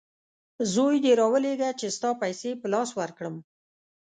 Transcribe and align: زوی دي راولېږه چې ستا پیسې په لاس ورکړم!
زوی 0.73 0.95
دي 1.03 1.11
راولېږه 1.19 1.69
چې 1.79 1.87
ستا 1.95 2.09
پیسې 2.21 2.49
په 2.61 2.67
لاس 2.73 2.89
ورکړم! 2.99 3.35